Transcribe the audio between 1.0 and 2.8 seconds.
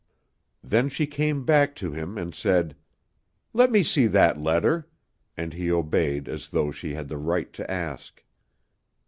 came back to him and said,